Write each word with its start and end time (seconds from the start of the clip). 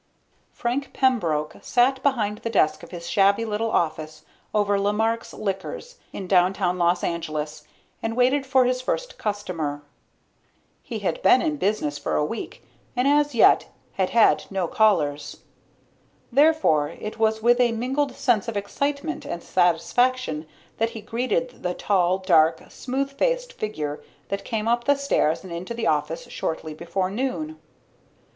_Frank 0.55 0.93
Pembroke 0.93 1.57
sat 1.61 2.01
behind 2.01 2.39
the 2.39 2.49
desk 2.49 2.81
of 2.81 2.89
his 2.89 3.07
shabby 3.07 3.45
little 3.45 3.69
office 3.69 4.23
over 4.51 4.79
Lemark's 4.79 5.31
Liquors 5.31 5.97
in 6.11 6.25
downtown 6.25 6.79
Los 6.79 7.03
Angeles 7.03 7.65
and 8.01 8.17
waited 8.17 8.43
for 8.43 8.65
his 8.65 8.81
first 8.81 9.19
customer. 9.19 9.83
He 10.81 10.97
had 11.05 11.21
been 11.21 11.39
in 11.43 11.57
business 11.57 11.99
for 11.99 12.15
a 12.15 12.25
week 12.25 12.63
and 12.95 13.07
as 13.07 13.35
yet 13.35 13.67
had 13.93 14.09
had 14.09 14.45
no 14.49 14.67
callers. 14.67 15.41
Therefore, 16.31 16.89
it 16.89 17.19
was 17.19 17.43
with 17.43 17.59
a 17.59 17.71
mingled 17.71 18.15
sense 18.15 18.47
of 18.47 18.57
excitement 18.57 19.23
and 19.23 19.43
satisfaction 19.43 20.47
that 20.79 20.89
he 20.97 21.01
greeted 21.01 21.61
the 21.61 21.75
tall, 21.75 22.17
dark, 22.17 22.63
smooth 22.71 23.11
faced 23.11 23.53
figure 23.53 24.01
that 24.29 24.43
came 24.43 24.67
up 24.67 24.85
the 24.85 24.95
stairs 24.95 25.43
and 25.43 25.53
into 25.53 25.75
the 25.75 25.85
office 25.85 26.23
shortly 26.27 26.73
before 26.73 27.11
noon. 27.11 27.59